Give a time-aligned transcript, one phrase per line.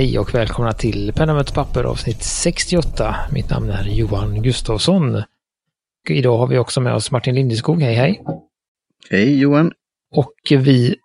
[0.00, 3.16] Hej och välkomna till Penna möter papper avsnitt 68.
[3.32, 5.22] Mitt namn är Johan Gustafsson.
[6.08, 7.82] Idag har vi också med oss Martin Lindeskog.
[7.82, 8.22] Hej hej!
[9.10, 9.72] Hej Johan!
[10.14, 10.96] Och vi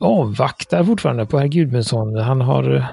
[0.00, 2.16] avvaktar fortfarande på herr Gudmundsson.
[2.16, 2.86] Han har,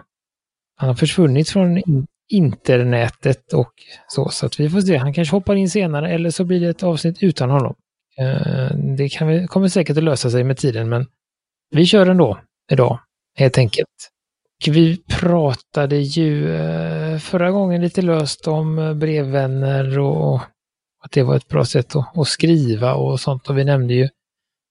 [0.75, 1.81] han har försvunnit från
[2.29, 3.73] internetet och
[4.07, 4.97] så, så att vi får se.
[4.97, 7.75] Han kanske hoppar in senare eller så blir det ett avsnitt utan honom.
[8.17, 11.05] Eh, det kan vi, kommer säkert att lösa sig med tiden, men
[11.72, 12.39] vi kör ändå
[12.72, 12.99] idag,
[13.38, 14.09] helt enkelt.
[14.68, 20.41] Vi pratade ju eh, förra gången lite löst om eh, brevvänner och
[21.04, 23.50] att det var ett bra sätt att, skriva och sånt.
[23.50, 24.09] Och vi nämnde ju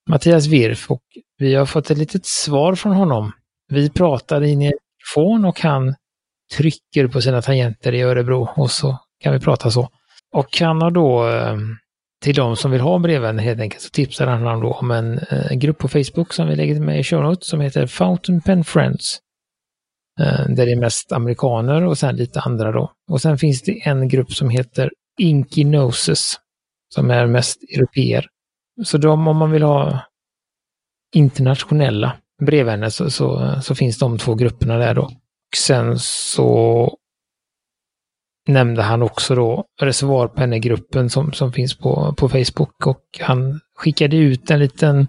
[0.09, 1.03] Mattias Wirf och
[1.39, 3.33] vi har fått ett litet svar från honom.
[3.69, 5.95] Vi pratade in i en telefon och han
[6.57, 9.89] trycker på sina tangenter i Örebro och så kan vi prata så.
[10.33, 11.57] Och han har då eh,
[12.23, 15.21] till de som vill ha brevvänner helt enkelt så tipsar han då om en,
[15.51, 18.65] en grupp på Facebook som vi lägger med i show notes som heter Fountain Pen
[18.65, 19.21] Friends.
[20.19, 22.93] Eh, där det är mest amerikaner och sen lite andra då.
[23.11, 26.35] Och sen finns det en grupp som heter Inky Noses,
[26.95, 28.27] som är mest europeer.
[28.85, 30.01] Så de, om man vill ha
[31.15, 35.03] internationella brevvänner så, så, så, finns de två grupperna där då.
[35.03, 36.97] Och sen så
[38.49, 44.51] nämnde han också då reservoarpennegruppen som, som finns på, på Facebook och han skickade ut
[44.51, 45.09] en liten,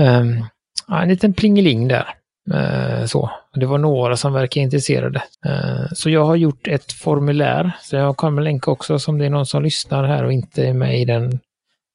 [0.00, 0.44] um,
[0.88, 2.14] en liten plingeling där
[2.54, 3.30] Eh, så.
[3.54, 5.22] Det var några som verkar intresserade.
[5.44, 9.30] Eh, så jag har gjort ett formulär, så jag kommer länka också om det är
[9.30, 11.38] någon som lyssnar här och inte är med i den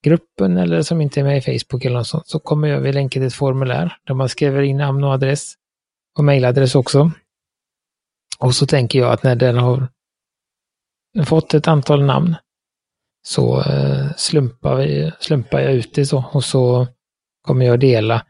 [0.04, 2.94] gruppen eller som inte är med i Facebook eller något sånt, så kommer jag vid
[2.94, 5.54] länka till ett formulär där man skriver in namn och adress
[6.18, 7.12] och mejladress också.
[8.40, 9.88] Och så tänker jag att när den har
[11.26, 12.36] fått ett antal namn
[13.26, 16.88] så eh, slumpar, vi, slumpar jag ut det så och så
[17.42, 18.26] kommer jag dela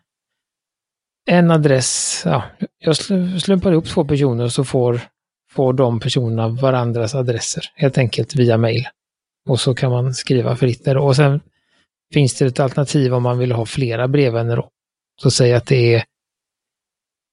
[1.26, 2.44] en adress, ja,
[2.80, 2.96] jag
[3.42, 5.02] slumpar ihop två personer och så får,
[5.52, 8.88] får de personerna varandras adresser helt enkelt via mail.
[9.50, 10.98] Och så kan man skriva fritt där.
[10.98, 11.42] Och sen
[12.14, 14.70] finns det ett alternativ om man vill ha flera brevvänner då.
[15.22, 16.04] Så säg att det är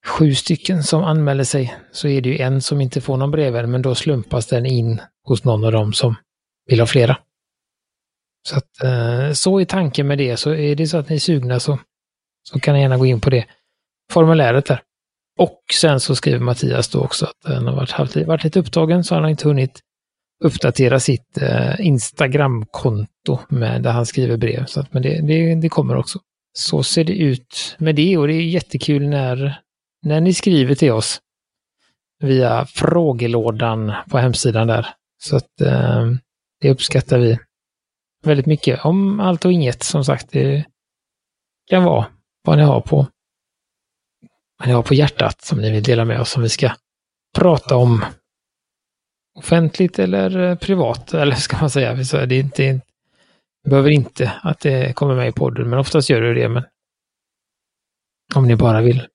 [0.06, 3.70] sju stycken som anmäler sig, så är det ju en som inte får någon brevvän,
[3.70, 6.14] men då slumpas den in hos någon av dem som
[6.66, 7.18] vill ha flera.
[8.48, 11.20] Så att, eh, så är tanken med det, så är det så att ni är
[11.20, 11.78] sugna så,
[12.42, 13.46] så kan ni gärna gå in på det
[14.10, 14.82] formuläret där.
[15.38, 19.14] Och sen så skriver Mattias då också att han har varit, varit lite upptagen så
[19.14, 19.80] han har inte hunnit
[20.44, 24.64] uppdatera sitt eh, Instagramkonto med där han skriver brev.
[24.64, 26.18] Så att, men det, det, det, kommer också.
[26.52, 29.60] Så ser det ut med det och det är jättekul när,
[30.02, 31.20] när ni skriver till oss
[32.20, 34.86] via frågelådan på hemsidan där.
[35.22, 36.06] Så att eh,
[36.60, 37.38] det uppskattar vi
[38.24, 38.84] väldigt mycket.
[38.84, 40.30] Om allt och inget som sagt.
[40.32, 40.64] Det
[41.70, 42.06] kan vara
[42.44, 43.06] vad ni har på
[44.66, 46.70] ni har på hjärtat som ni vill dela med oss som vi ska
[47.38, 48.04] prata om
[49.38, 51.94] offentligt eller eh, privat, eller ska man säga.
[51.94, 52.80] Det, är inte,
[53.64, 56.48] det behöver inte att det kommer med i podden, men oftast gör det det.
[56.48, 56.62] Men
[58.34, 59.06] om ni bara vill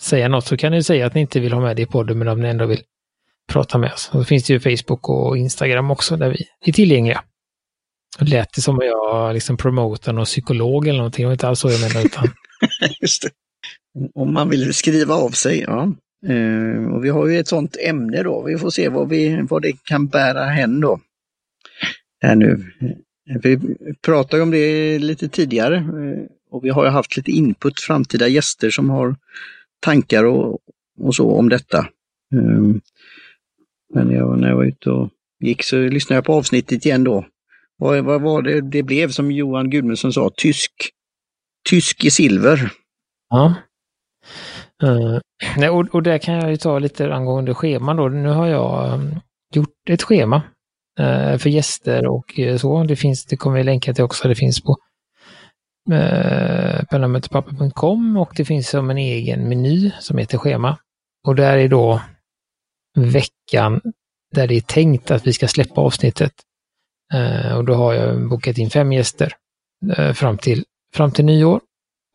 [0.00, 2.18] säga något så kan ni säga att ni inte vill ha med det i podden,
[2.18, 2.82] men om ni ändå vill
[3.48, 4.10] prata med oss.
[4.12, 7.24] Och då finns det ju Facebook och Instagram också där vi är tillgängliga.
[8.18, 11.48] Det lät det som att jag liksom promotar någon psykolog eller någonting, det var inte
[11.48, 12.06] alls så jag menade.
[12.06, 12.28] Utan...
[13.00, 13.30] Just det.
[14.14, 15.92] Om man vill skriva av sig, ja.
[16.28, 19.62] Uh, och vi har ju ett sådant ämne då, vi får se vad, vi, vad
[19.62, 21.00] det kan bära hän då.
[22.20, 22.64] Här nu.
[23.30, 23.58] Eh, vi
[24.02, 28.70] pratade om det lite tidigare uh, och vi har ju haft lite input, framtida gäster
[28.70, 29.16] som har
[29.80, 30.58] tankar och,
[31.00, 31.78] och så om detta.
[32.34, 32.76] Uh,
[33.94, 35.10] men jag, när jag var ute och
[35.40, 37.26] gick så lyssnade jag på avsnittet igen då.
[37.76, 40.72] Vad, vad var det det blev som Johan Gudmundsson sa, tysk,
[41.68, 42.72] tysk i silver.
[43.30, 43.54] Ja.
[45.58, 48.08] Uh, och, och där kan jag ju ta lite angående scheman då.
[48.08, 49.20] Nu har jag um,
[49.54, 50.36] gjort ett schema
[51.00, 52.84] uh, för gäster och uh, så.
[52.84, 54.28] Det finns, det kommer vi länka till också.
[54.28, 54.76] Det finns på
[55.92, 56.80] uh,
[58.20, 60.78] och det finns som en egen meny som heter schema.
[61.26, 62.02] Och där är då
[62.96, 63.80] veckan
[64.34, 66.32] där det är tänkt att vi ska släppa avsnittet.
[67.14, 69.32] Uh, och då har jag bokat in fem gäster
[69.98, 70.64] uh, fram, till,
[70.94, 71.60] fram till nyår.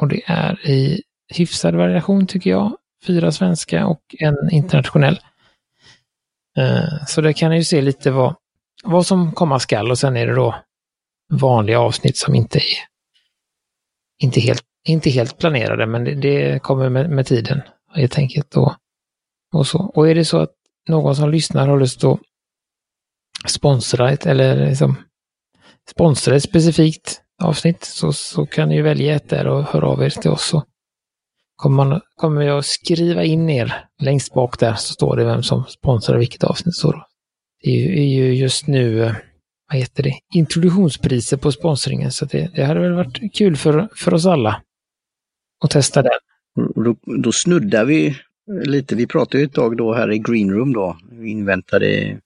[0.01, 1.01] Och det är i
[1.33, 2.77] hyfsad variation tycker jag.
[3.07, 5.19] Fyra svenska och en internationell.
[6.57, 8.35] Eh, så där kan ni ju se lite vad,
[8.83, 10.55] vad som komma skall och sen är det då
[11.33, 12.93] vanliga avsnitt som inte är
[14.23, 17.61] inte helt, inte helt planerade, men det, det kommer med, med, tiden
[17.93, 18.57] helt enkelt.
[18.57, 18.73] Och,
[19.53, 19.79] och, så.
[19.79, 20.51] och är det så att
[20.89, 22.19] någon som lyssnar har lust att
[23.47, 24.95] sponsra ett eller liksom
[25.89, 30.03] sponsra ett specifikt avsnitt så, så kan ni ju välja ett där och höra av
[30.03, 30.53] er till oss.
[30.53, 30.65] Och
[31.63, 35.63] kommer, man, kommer jag skriva in er längst bak där så står det vem som
[35.63, 36.75] sponsrar vilket avsnitt.
[36.75, 37.05] Så då.
[37.63, 39.15] Det är ju, är ju just nu, eh,
[39.71, 44.13] vad heter det, introduktionspriser på sponsringen så det, det hade väl varit kul för, för
[44.13, 44.61] oss alla
[45.63, 46.11] att testa den.
[46.57, 48.17] Mm, då, då snuddar vi
[48.65, 52.19] lite, vi pratade ju ett tag då här i Greenroom då, vi inväntade eh,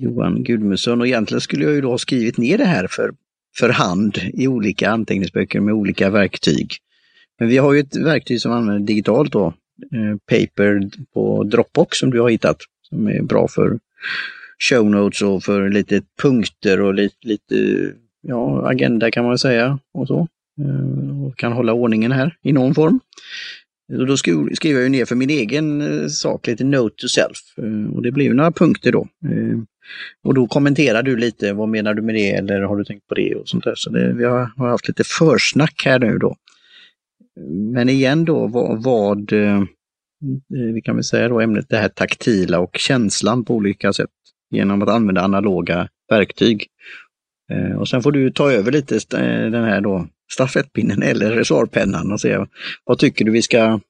[0.00, 3.14] Johan Gudmundsson och egentligen skulle jag ju då ha skrivit ner det här för,
[3.58, 6.80] för hand i olika anteckningsböcker med olika verktyg.
[7.38, 9.46] Men vi har ju ett verktyg som använder digitalt då,
[9.92, 12.56] eh, Paper på Dropbox som du har hittat,
[12.88, 13.78] som är bra för
[14.58, 17.56] show notes och för lite punkter och lite, lite
[18.22, 20.28] ja, agenda kan man säga och så.
[20.60, 23.00] Eh, och kan hålla ordningen här i någon form.
[23.98, 27.38] Och då skriver jag ner för min egen eh, sak lite Note to Self
[27.94, 29.08] och det blir några punkter då.
[30.24, 33.14] Och då kommenterar du lite, vad menar du med det eller har du tänkt på
[33.14, 33.74] det och sånt där.
[33.76, 36.36] Så det, vi har, har haft lite försnack här nu då.
[37.74, 39.64] Men igen då vad, vad eh, eh,
[40.74, 44.10] vi kan väl säga då ämnet det här taktila och känslan på olika sätt
[44.50, 46.66] genom att använda analoga verktyg.
[47.52, 48.98] Eh, och sen får du ta över lite
[49.50, 52.38] den här då stafettpinnen eller resorpennan och se
[52.84, 53.80] vad tycker du vi ska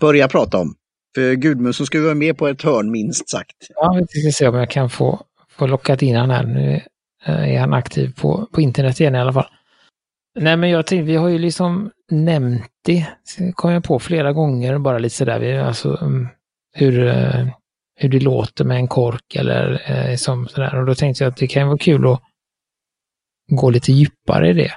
[0.00, 0.74] börja prata om.
[1.14, 3.56] För Gudmundsson ska vara med på ett hörn minst sagt.
[3.74, 5.20] Ja, vi ska se om jag kan få,
[5.50, 6.44] få lockat in han här.
[6.44, 6.80] Nu
[7.26, 9.46] är han aktiv på, på internet igen i alla fall.
[10.40, 13.06] Nej, men jag tänkte, vi har ju liksom nämnt det,
[13.54, 16.28] kom jag på flera gånger, bara lite sådär, vi, alltså mm,
[16.74, 17.46] hur, eh,
[17.96, 20.78] hur det låter med en kork eller eh, som sådär.
[20.78, 22.22] Och då tänkte jag att det kan vara kul att
[23.50, 24.72] gå lite djupare i det.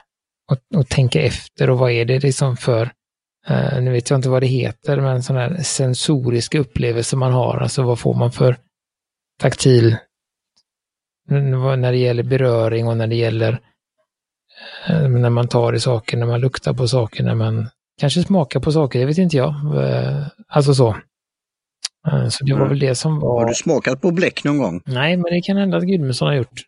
[0.52, 2.92] Och, och tänka efter och vad är det liksom för,
[3.48, 7.58] eh, nu vet jag inte vad det heter, men sådana här sensoriska upplevelser man har,
[7.58, 8.58] alltså vad får man för
[9.40, 9.98] taktil
[11.30, 13.60] när det gäller beröring och när det gäller
[14.90, 17.70] när man tar i saker, när man luktar på saker, när man
[18.00, 19.50] kanske smakar på saker, det vet inte jag.
[19.50, 20.90] Eh, alltså så.
[22.08, 23.40] Eh, så det var väl det som var...
[23.40, 24.82] Har du smakat på bläck någon gång?
[24.86, 26.62] Nej, men det kan hända att Gudmundsson har gjort.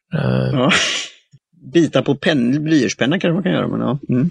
[0.51, 0.72] Ja.
[1.74, 4.00] Bita på pen, blyertspenna kanske man kan göra, men ja.
[4.10, 4.30] Mm.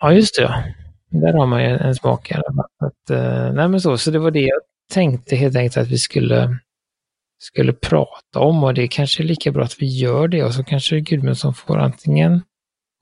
[0.00, 0.42] Ja, just det.
[0.42, 0.62] Ja.
[1.10, 2.88] Där har man ju en smak i alla fall.
[2.88, 3.16] Att,
[3.54, 4.60] nej, men så, så det var det jag
[4.92, 6.58] tänkte helt enkelt att vi skulle,
[7.38, 10.54] skulle prata om och det är kanske är lika bra att vi gör det och
[10.54, 12.42] så kanske Gudmundsson får antingen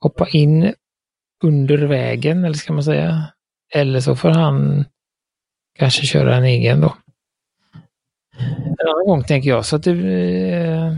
[0.01, 0.73] hoppa in
[1.43, 3.23] under vägen, eller ska man säga.
[3.73, 4.85] Eller så får han
[5.79, 6.95] kanske köra en egen då.
[8.65, 10.11] En annan gång tänker jag, så att du
[10.51, 10.93] eh,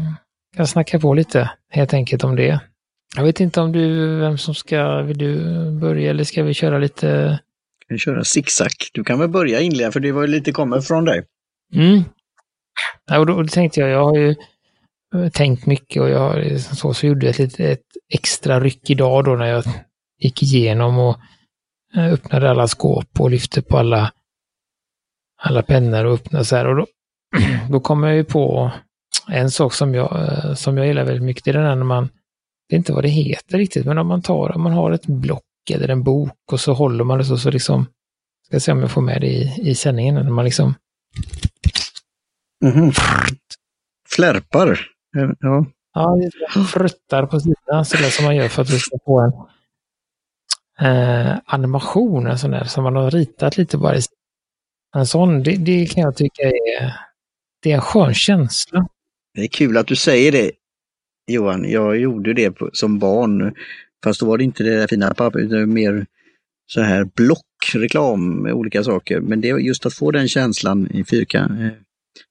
[0.55, 2.59] kan snacka på lite helt enkelt om det.
[3.15, 6.77] Jag vet inte om du, vem som ska, vill du börja eller ska vi köra
[6.77, 7.39] lite?
[7.87, 8.69] Vi köra zigzag.
[8.93, 11.23] Du kan väl börja inleda för det var lite kommer från dig.
[11.73, 12.03] Mm.
[13.05, 14.35] Ja, och då, då tänkte jag, jag har ju
[15.15, 19.23] Eh, tänkt mycket och jag liksom så, så gjorde jag ett, ett extra ryck idag
[19.25, 19.63] då när jag
[20.19, 21.17] gick igenom och
[21.95, 24.11] eh, öppnade alla skåp och lyfte på alla,
[25.41, 26.67] alla pennor och öppnade så här.
[26.67, 26.85] Och då,
[27.69, 28.71] då kom jag ju på
[29.27, 31.43] en sak som jag, eh, som jag gillar väldigt mycket.
[31.43, 32.09] Det är den här när man,
[32.69, 35.05] det är inte vad det heter riktigt, men om man tar, om man har ett
[35.05, 37.85] block eller en bok och så håller man det så, så liksom,
[38.47, 40.75] ska se om jag får med det i, i sändningen, när man liksom...
[42.65, 42.99] Mm -hmm.
[44.09, 44.79] Flärpar.
[45.39, 45.65] Ja.
[45.93, 46.17] Ja,
[46.73, 49.31] fruttar på sidan sådär som man gör för att vi ska få en
[50.87, 53.97] eh, animation, en sån där, som man har ritat lite bara.
[53.97, 54.01] I.
[54.95, 56.93] En sån, det, det kan jag tycka är,
[57.63, 58.87] det är en skön känsla.
[59.33, 60.51] Det är kul att du säger det
[61.27, 61.69] Johan.
[61.69, 63.55] Jag gjorde det på, som barn.
[64.03, 66.05] Fast då var det inte det där fina pappret, utan mer
[66.65, 69.19] så här blockreklam med olika saker.
[69.19, 71.69] Men det är just att få den känslan i fyrkant, eh,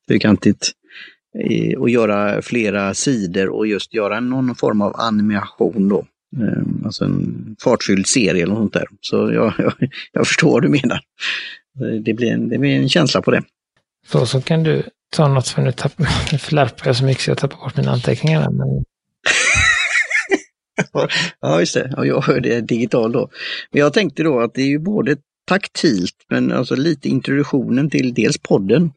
[0.09, 0.73] fyrkantigt
[1.79, 6.05] och göra flera sidor och just göra någon form av animation då.
[6.37, 8.87] Ehm, alltså en fartfylld serie eller något sånt där.
[9.01, 9.75] Så jag, jag,
[10.13, 11.01] jag förstår vad du menar.
[12.05, 13.43] Det blir, en, det blir en känsla på det.
[14.07, 15.99] Så, så kan du ta något, för nu, tapp,
[16.33, 18.51] nu flärpar jag så mycket så jag tappar bort mina anteckningar.
[18.51, 18.85] Men...
[21.41, 21.95] ja, just det.
[21.97, 23.31] Och jag hör det digitalt då.
[23.71, 28.15] Men jag tänkte då att det är ju både taktilt, men alltså lite introduktionen till
[28.15, 28.93] dels podden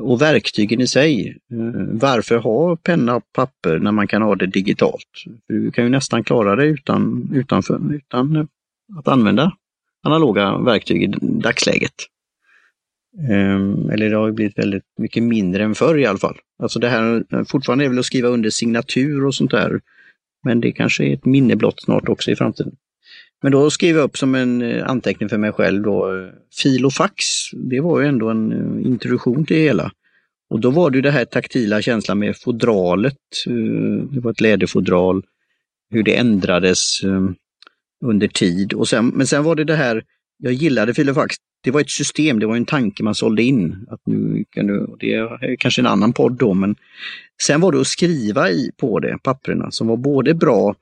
[0.00, 1.28] och verktygen i sig.
[1.52, 1.58] Eh,
[1.92, 5.24] varför ha penna och papper när man kan ha det digitalt?
[5.48, 8.44] Du kan ju nästan klara det utan, utanför, utan eh,
[8.98, 9.52] att använda
[10.02, 11.94] analoga verktyg i dagsläget.
[13.30, 16.36] Ehm, eller det har blivit väldigt mycket mindre än förr i alla fall.
[16.58, 19.80] Alltså det här eh, fortfarande är väl att skriva under signatur och sånt där.
[20.44, 22.76] Men det kanske är ett minne blott snart också i framtiden.
[23.44, 26.28] Men då skrev jag upp som en eh, anteckning för mig själv då, eh,
[26.62, 27.24] fil och fax.
[27.52, 29.92] Det var ju ändå en eh, introduktion till det hela.
[30.50, 33.18] Och då var det det här taktila känslan med fodralet.
[34.10, 35.22] Det var ett läderfodral.
[35.90, 37.00] Hur det ändrades
[38.04, 38.72] under tid.
[38.72, 40.02] Och sen, men sen var det det här
[40.38, 41.36] jag gillade Filofax.
[41.64, 43.86] Det var ett system, det var en tanke man sålde in.
[43.90, 46.76] Att nu kan du, det är kanske en annan podd då, men
[47.42, 50.74] sen var det att skriva i på det, papperna, som var både bra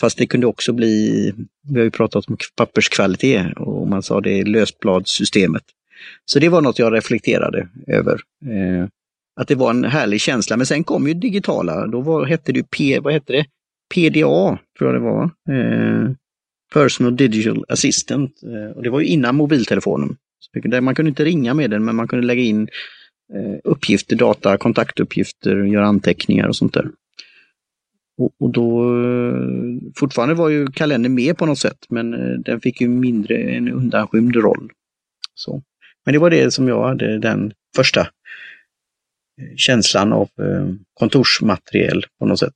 [0.00, 1.32] Fast det kunde också bli,
[1.68, 5.62] vi har ju pratat om papperskvalitet och man sa det lösbladssystemet.
[6.24, 8.20] Så det var något jag reflekterade över.
[8.44, 8.88] Eh,
[9.40, 10.56] att det var en härlig känsla.
[10.56, 13.46] Men sen kom ju digitala, då var, hette det P, vad hette det?
[13.94, 15.22] PDA, tror jag det var.
[15.24, 16.10] Eh,
[16.72, 18.42] Personal Digital Assistant.
[18.42, 20.16] Eh, och det var ju innan mobiltelefonen.
[20.40, 22.68] Så man kunde inte ringa med den, men man kunde lägga in
[23.34, 26.88] eh, uppgifter, data, kontaktuppgifter, göra anteckningar och sånt där.
[28.18, 29.34] Och, och, då, eh,
[29.96, 33.68] fortfarande var ju kalendern med på något sätt, men eh, den fick ju mindre en
[33.68, 34.70] undanskymd roll.
[35.34, 35.62] Så.
[36.04, 40.28] Men det var det som jag hade, den första eh, känslan av
[40.94, 42.54] kontorsmateriel på något sätt.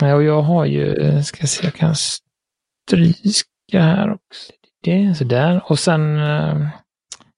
[0.00, 4.52] Ja, och jag har ju, ska se, jag kan stryka här också.
[4.82, 5.62] Det, sådär.
[5.66, 6.18] Och sen,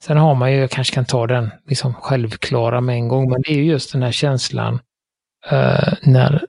[0.05, 3.43] sen har man ju, jag kanske kan ta den liksom självklara med en gång, men
[3.43, 4.79] det är ju just den här känslan
[6.03, 6.47] när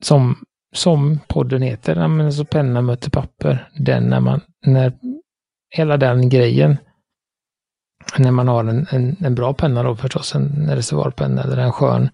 [0.00, 3.68] som, som podden heter, ja, men så penna möter papper.
[3.74, 4.92] Den när man, när
[5.70, 6.76] hela den grejen,
[8.18, 12.08] när man har en, en, en bra penna då förstås, en reservoarpenna eller en skön.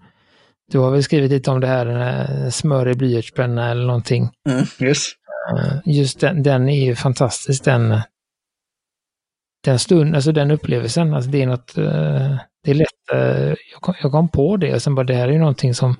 [0.71, 4.29] Du har väl skrivit lite om det här, en smörig blyertspenna eller någonting.
[4.49, 5.07] Mm, yes.
[5.53, 7.99] Eh, just den, den är ju fantastisk, den,
[9.63, 13.81] den stund, alltså den upplevelsen, alltså det är något, eh, det är lätt, eh, jag
[13.81, 15.95] kom, jag kom på det och sen bara det här är ju någonting som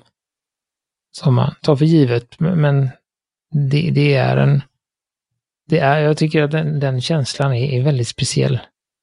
[1.10, 2.40] som man tar för givet.
[2.40, 2.88] Men
[3.70, 4.62] det, det är en...
[5.68, 8.58] Det är, jag tycker att den, den känslan är, är, väldigt speciell.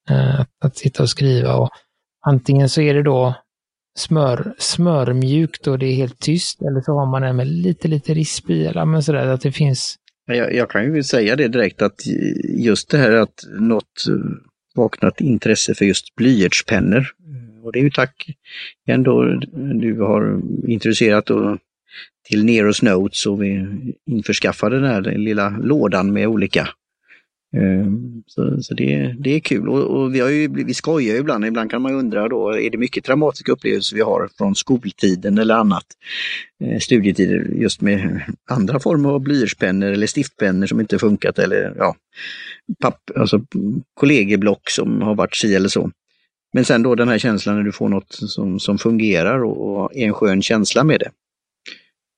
[0.10, 1.70] Eh, att, att sitta och skriva och
[2.28, 3.36] antingen så är det då
[3.98, 8.14] smör, smörmjukt och det är helt tyst eller så har man en med lite, lite
[8.14, 9.96] risp i eller men sådär att det finns.
[10.28, 12.06] Jag, jag kan ju säga det direkt att
[12.58, 14.06] just det här att något
[14.76, 17.06] vaknat intresse för just blyertspennor.
[17.64, 18.30] Och det är ju tack
[18.88, 19.24] ändå
[19.82, 21.58] du har introducerat och
[22.30, 23.68] till Neros Notes och vi
[24.06, 26.70] införskaffade den här lilla lådan med olika.
[27.58, 31.20] Ehm, så, så det, det är kul och, och, vi, har ju, vi skojar ju
[31.20, 35.38] ibland, ibland kan man undra då, är det mycket traumatiska upplevelser vi har från skoltiden
[35.38, 35.86] eller annat?
[36.64, 41.96] Eh, studietider just med andra former av blyertspennor eller stiftpennor som inte funkat eller ja,
[42.82, 43.42] papp, alltså
[43.94, 45.92] kollegieblock som har varit si eller så.
[46.54, 49.96] Men sen då den här känslan när du får något som, som fungerar och, och
[49.96, 51.12] är en skön känsla med det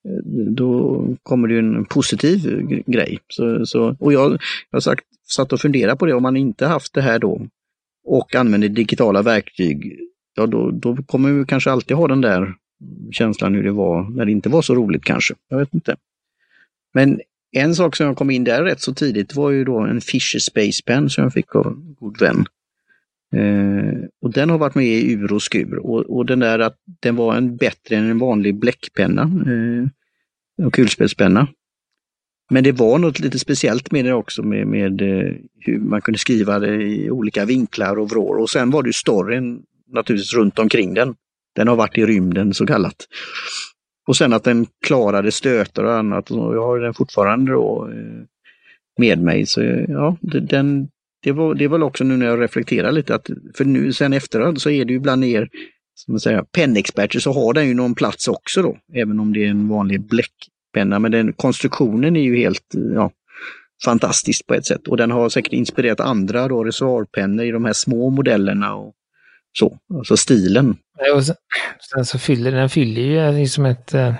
[0.07, 3.19] Eh, då kommer det en positiv grej.
[3.27, 4.39] Så, så, och jag, jag
[4.71, 7.47] har sagt, satt och funderat på det, om man inte haft det här då
[8.03, 9.99] och använder digitala verktyg,
[10.35, 12.53] ja då, då kommer vi kanske alltid ha den där
[13.11, 15.35] känslan hur det var när det inte var så roligt kanske.
[15.49, 15.95] Jag vet inte.
[16.93, 17.21] Men
[17.51, 20.39] en sak som jag kom in där rätt så tidigt var ju då en Fisher
[20.39, 22.45] Space Pen som jag fick av en god vän.
[23.35, 26.77] Eh, och den har varit med i ur och skur och, och den där att
[26.99, 29.21] den var en bättre än en vanlig bläckpenna.
[29.21, 29.87] Eh,
[30.65, 31.47] och kulspetspenna.
[32.49, 36.17] Men det var något lite speciellt med det också med, med eh, hur man kunde
[36.17, 38.37] skriva det i olika vinklar och vrår.
[38.37, 41.15] Och sen var det ju storyn naturligtvis runt omkring den.
[41.55, 42.95] Den har varit i rymden så kallat.
[44.07, 46.31] Och sen att den klarade stötar och annat.
[46.31, 48.23] Och jag har den fortfarande då eh,
[48.97, 49.45] med mig.
[49.45, 50.89] Så ja, den,
[51.23, 54.61] det var, det var också nu när jag reflekterar lite att, för nu sen efterhand
[54.61, 55.49] så är det ju bland er
[55.95, 59.45] som man säger, pennexperter så har den ju någon plats också då, även om det
[59.45, 60.99] är en vanlig bläckpenna.
[60.99, 63.11] Men den, konstruktionen är ju helt ja,
[63.85, 67.73] fantastisk på ett sätt och den har säkert inspirerat andra då, reservoarpennor i de här
[67.73, 68.93] små modellerna och
[69.59, 70.77] så, alltså stilen.
[71.15, 71.35] Och sen,
[71.93, 74.15] sen så fyller den fyller ju liksom ett, eh,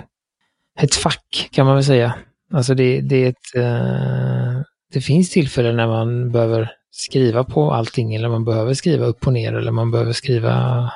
[0.80, 2.14] ett fack kan man väl säga.
[2.52, 8.14] Alltså det, det är ett, eh, det finns tillfällen när man behöver skriva på allting
[8.14, 10.90] eller man behöver skriva upp och ner eller man behöver skriva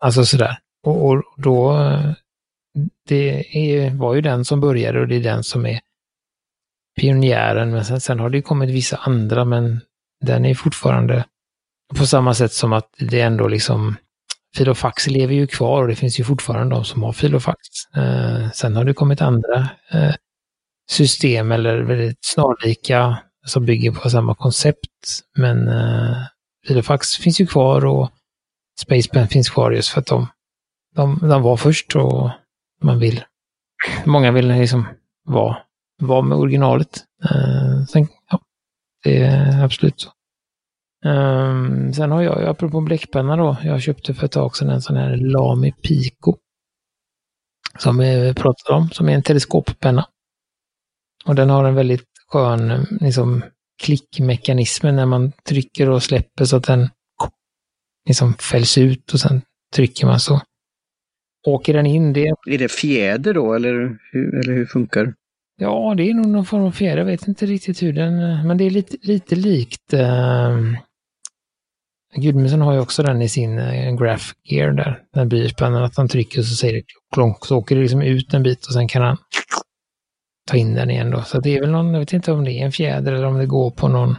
[0.00, 0.58] Alltså sådär.
[0.86, 1.76] Och, och då,
[3.08, 5.80] det är, var ju den som började och det är den som är
[7.00, 7.70] pionjären.
[7.70, 9.80] Men sen, sen har det kommit vissa andra, men
[10.20, 11.24] den är fortfarande
[11.98, 13.96] på samma sätt som att det ändå liksom
[14.56, 17.58] Filofax lever ju kvar och det finns ju fortfarande de som har Filofax.
[17.96, 20.14] Eh, sen har det kommit andra eh,
[20.90, 25.20] system eller väldigt snarlika som bygger på samma koncept.
[25.36, 26.16] Men eh,
[26.66, 28.10] Filofax finns ju kvar och
[28.80, 30.28] Spacepen finns kvar just för att de,
[30.94, 32.30] de, de var först och
[32.82, 33.24] man vill,
[34.04, 34.86] många vill liksom
[35.24, 35.56] vara,
[36.02, 37.04] vara med originalet.
[37.24, 38.40] Eh, sen, ja,
[39.04, 40.10] det är absolut så.
[41.04, 44.96] Um, sen har jag, apropå bläckpenna då, jag köpte för ett tag sedan en sån
[44.96, 46.36] här Lamy Pico.
[47.78, 50.06] Som vi pratade om, som är en teleskoppenna.
[51.24, 53.44] Och den har en väldigt skön liksom,
[53.82, 56.88] klickmekanismen när man trycker och släpper så att den
[58.08, 59.42] liksom fälls ut och sen
[59.74, 60.40] trycker man så
[61.46, 62.12] åker den in.
[62.12, 62.32] Det.
[62.46, 65.14] Är det fjäder då eller hur, eller hur funkar
[65.62, 66.98] Ja, det är nog någon form av fjäder.
[66.98, 68.46] Jag vet inte riktigt hur den...
[68.46, 69.94] Men det är lite, lite likt...
[69.94, 70.74] Uh,
[72.14, 75.02] Gudmundsson har ju också den i sin uh, graph gear där.
[75.14, 76.82] Den blyertspennan, att han trycker så säger det
[77.14, 79.16] klonk, så åker det liksom ut en bit och sen kan han
[80.46, 81.22] ta in den igen då.
[81.22, 83.38] Så det är väl någon, jag vet inte om det är en fjäder eller om
[83.38, 84.16] det går på någon...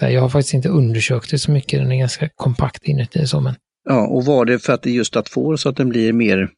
[0.00, 3.54] Jag har faktiskt inte undersökt det så mycket, den är ganska kompakt inuti så men...
[3.84, 6.50] Ja, och var det för att det just att få så att den blir mer,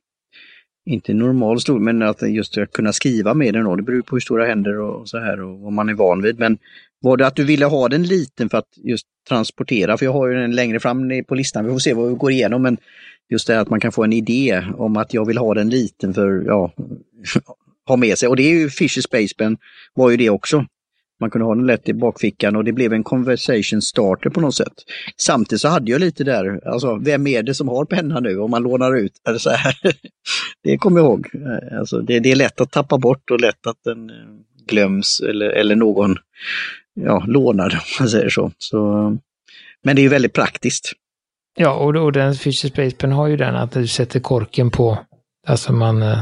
[0.87, 4.17] inte normal stor, men att just att kunna skriva med den då, det beror på
[4.17, 6.39] hur stora händer och så här och vad man är van vid.
[6.39, 6.59] Men
[7.01, 9.99] var det att du ville ha den liten för att just transportera?
[9.99, 12.31] För jag har ju den längre fram på listan, vi får se vad vi går
[12.31, 12.79] igenom, men
[13.31, 16.15] just det att man kan få en idé om att jag vill ha den liten
[16.15, 16.73] för, ja,
[17.89, 18.29] ha med sig.
[18.29, 19.59] Och det är ju Fisher Spacepen
[19.95, 20.67] var ju det också.
[21.21, 24.55] Man kunde ha den lätt i bakfickan och det blev en conversation starter på något
[24.55, 24.73] sätt.
[25.17, 28.51] Samtidigt så hade jag lite där, alltså vem är det som har penna nu om
[28.51, 29.13] man lånar ut?
[29.29, 29.75] Eller så här.
[30.63, 31.29] Det kommer jag ihåg.
[31.35, 34.17] Eh, alltså, det, det, är lätt att tappa bort och lätt att den eh,
[34.67, 36.17] glöms eller, eller någon
[36.95, 38.53] ja, lånar om man säger så.
[38.59, 39.17] så.
[39.83, 40.93] Men det är ju väldigt praktiskt.
[41.57, 44.99] Ja, och, och den Fisher Space Pen har ju den att du sätter korken på,
[45.47, 46.21] alltså man eh,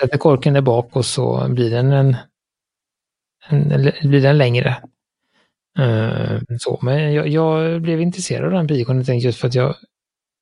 [0.00, 2.16] sätter korken där bak och så blir den en
[4.02, 4.76] blir den längre.
[5.78, 9.74] Uh, så, men jag, jag, blev intresserad av den bikon just för att jag,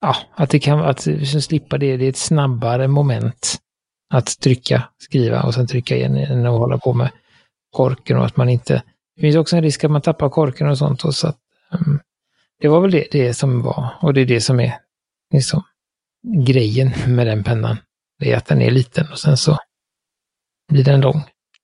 [0.00, 3.58] ja, att det kan, att liksom slippa det, det är ett snabbare moment
[4.14, 7.10] att trycka, skriva och sen trycka igen än att hålla på med
[7.70, 8.82] korken och att man inte,
[9.16, 11.38] det finns också en risk att man tappar korken och sånt och så att,
[11.72, 12.00] um,
[12.60, 14.78] det var väl det, det som var och det är det som är
[15.32, 15.62] liksom
[16.46, 17.76] grejen med den pennan.
[18.18, 19.58] Det är att den är liten och sen så
[20.72, 21.22] blir den lång.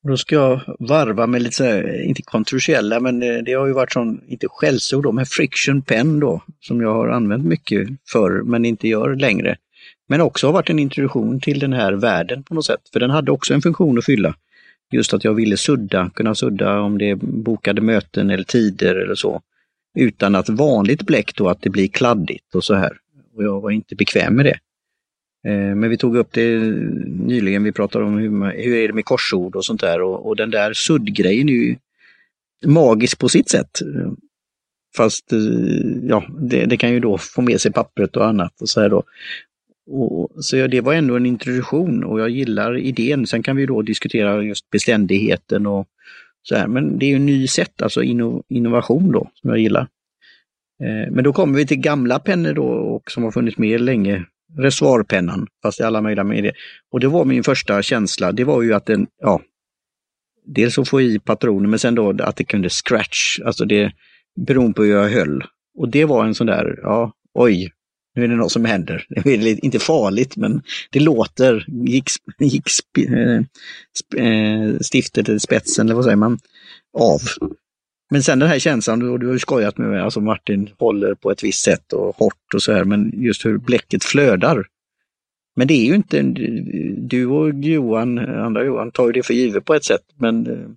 [0.08, 3.72] Då ska jag varva med lite så här, inte kontroversiella, men eh, det har ju
[3.72, 8.42] varit sån, inte skällsord då, men friction pen då, som jag har använt mycket förr
[8.42, 9.56] men inte gör längre.
[10.08, 13.10] Men också har varit en introduktion till den här världen på något sätt, för den
[13.10, 14.34] hade också en funktion att fylla.
[14.92, 19.14] Just att jag ville sudda, kunna sudda om det är bokade möten eller tider eller
[19.14, 19.40] så.
[19.98, 22.92] Utan att vanligt bläck då, att det blir kladdigt och så här.
[23.36, 24.58] Och jag var inte bekväm med det.
[25.44, 26.58] Eh, men vi tog upp det
[27.06, 30.36] nyligen, vi pratade om hur, hur är det med korsord och sånt där och, och
[30.36, 31.76] den där suddgrejen är ju
[32.66, 33.78] magisk på sitt sätt.
[34.96, 35.38] Fast eh,
[36.02, 38.88] ja, det, det, kan ju då få med sig pappret och annat och så här
[38.88, 39.02] då.
[39.90, 43.26] Och, så det var ändå en introduktion och jag gillar idén.
[43.26, 45.88] Sen kan vi då diskutera just beständigheten och
[46.42, 46.66] så här.
[46.66, 48.02] Men det är ju en ny sätt, alltså
[48.48, 49.88] innovation då, som jag gillar.
[50.82, 54.24] Eh, men då kommer vi till gamla pennor då och som har funnits med länge
[54.58, 56.52] reservoarpennan, fast i alla möjliga medier.
[56.92, 59.40] Och det var min första känsla, det var ju att den, ja,
[60.46, 63.92] dels att få i patroner men sen då att det kunde scratch, alltså det
[64.46, 65.44] beroende på hur jag höll.
[65.78, 67.72] Och det var en sån där, ja, oj,
[68.14, 69.06] nu är det något som händer.
[69.08, 73.40] Det är inte farligt men det låter, gick, gick sp, äh,
[74.00, 76.38] sp, äh, stiftet, eller spetsen eller vad säger man,
[76.98, 77.20] av.
[78.10, 81.14] Men sen den här känslan, och du har ju skojat med mig, alltså Martin håller
[81.14, 84.66] på ett visst sätt och hårt och så här, men just hur bläcket flödar.
[85.56, 86.22] Men det är ju inte,
[86.96, 90.68] du och Johan, andra Johan, tar ju det för givet på ett sätt, men eh,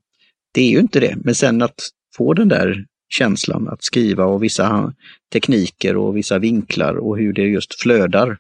[0.52, 1.16] det är ju inte det.
[1.24, 1.80] Men sen att
[2.18, 4.94] få den där känslan att skriva och vissa
[5.34, 8.38] tekniker och vissa vinklar och hur det just flödar.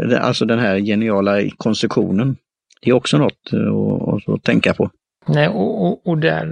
[0.00, 2.36] Eh, alltså den här geniala konstruktionen.
[2.80, 3.74] Det är också något eh,
[4.14, 4.90] att, att tänka på.
[5.28, 6.46] Nej, och, och, och där,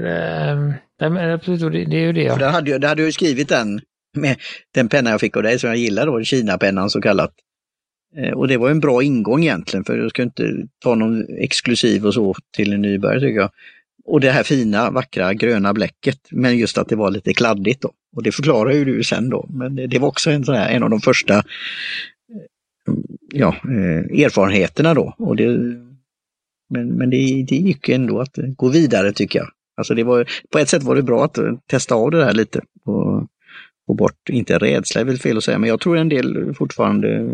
[1.00, 2.30] Nej, absolut, det, det är ju det.
[2.30, 3.80] För där hade, jag, där hade jag skrivit den
[4.16, 4.36] med
[4.74, 7.34] den penna jag fick av dig som jag gillar då, Kina-pennan så kallat.
[8.16, 12.06] Eh, och det var en bra ingång egentligen, för jag ska inte ta någon exklusiv
[12.06, 13.50] och så till en nybörjare tycker jag.
[14.04, 17.92] Och det här fina, vackra gröna bläcket, men just att det var lite kladdigt då.
[18.16, 20.68] Och det förklarar ju du sen då, men det, det var också en, sån här,
[20.70, 21.42] en av de första eh,
[23.34, 25.14] ja, eh, erfarenheterna då.
[25.18, 25.48] Och det,
[26.70, 29.48] men men det, det gick ändå att gå vidare tycker jag.
[29.76, 32.60] Alltså det var, på ett sätt var det bra att testa av det där lite
[32.84, 33.26] och
[33.86, 37.30] få bort, inte rädsla är väl fel att säga, men jag tror en del fortfarande,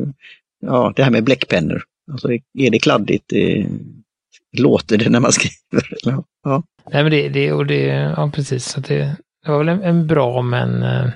[0.61, 1.83] ja det här med bläckpennor.
[2.13, 3.67] Alltså är det kladdigt, det,
[4.59, 5.33] låter det när man
[5.73, 5.89] skriver?
[6.43, 6.63] Ja.
[6.93, 7.85] Nej men det, det och det,
[8.17, 11.11] ja precis, så det, det var väl en, en bra men, eh,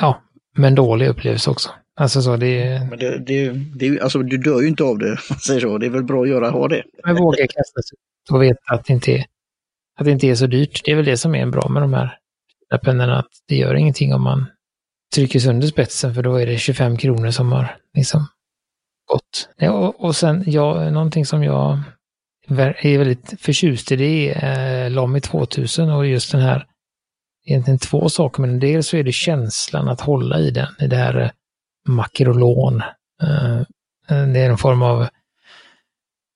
[0.00, 0.22] ja,
[0.56, 1.70] men dålig upplevelse också.
[1.96, 2.86] Alltså så det...
[2.90, 5.78] Men det, det, det, alltså du dör ju inte av det, man säger så.
[5.78, 6.82] Det är väl bra att göra, ha det.
[7.04, 7.98] Men våga kasta sig
[8.30, 9.24] och veta att det inte är
[9.96, 10.80] att det inte är så dyrt.
[10.84, 12.18] Det är väl det som är bra med de här
[12.82, 14.46] pennorna, att det gör ingenting om man
[15.14, 18.26] trycker sönder spetsen för då är det 25 kronor som har liksom
[19.06, 19.48] gått.
[19.56, 21.80] Ja, och, och sen, ja, någonting som jag
[22.48, 26.66] är väldigt förtjust i det är eh, Lamy 2000 och just den här,
[27.46, 30.96] egentligen två saker, men dels så är det känslan att hålla i den, i det
[30.96, 31.30] här eh,
[31.88, 32.82] makrolån.
[33.22, 33.58] Eh,
[34.08, 35.06] eh, det är en form av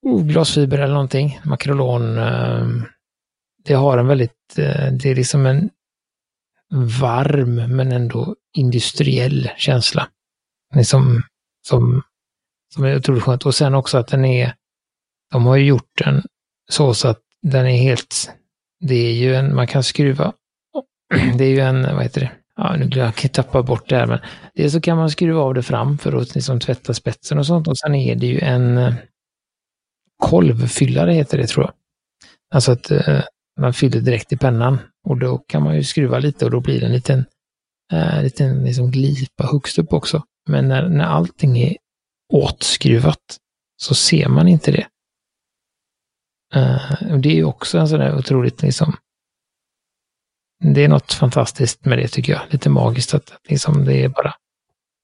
[0.02, 2.18] oh, glasfiber eller någonting, makrolon.
[2.18, 2.66] Eh,
[3.68, 5.70] det har en väldigt, eh, det är liksom en
[7.00, 10.08] varm men ändå industriell känsla.
[10.74, 11.22] Liksom,
[11.68, 12.02] som,
[12.74, 13.46] som är otroligt skönt.
[13.46, 14.54] Och sen också att den är,
[15.32, 16.22] de har ju gjort den
[16.70, 18.30] så, så att den är helt,
[18.80, 20.32] det är ju en, man kan skruva,
[21.38, 24.18] det är ju en, vad heter det, ja nu jag tappa bort det här, men
[24.54, 27.68] det så kan man skruva av det fram för att liksom tvätta spetsen och sånt.
[27.68, 28.94] Och sen är det ju en eh,
[30.18, 31.74] kolvfyllare heter det tror jag.
[32.54, 33.22] Alltså att eh,
[33.58, 36.80] man fyller direkt i pennan och då kan man ju skruva lite och då blir
[36.80, 37.24] det en liten,
[37.92, 40.22] eh, liten liksom glipa högst upp också.
[40.48, 41.76] Men när, när allting är
[42.32, 43.38] åtskruvat
[43.76, 44.86] så ser man inte det.
[46.54, 48.96] Eh, och det är ju också en sån där otroligt liksom,
[50.64, 52.42] det är något fantastiskt med det tycker jag.
[52.50, 54.34] Lite magiskt att liksom det bara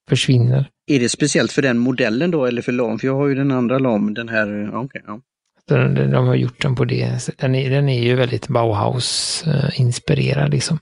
[0.09, 0.69] försvinner.
[0.87, 2.99] Är det speciellt för den modellen då eller för LAM?
[2.99, 5.21] För jag har ju den andra LAM, den här, okay, ja.
[5.67, 7.27] De, de har gjort den på det.
[7.37, 10.79] Den är, den är ju väldigt Bauhaus-inspirerad liksom.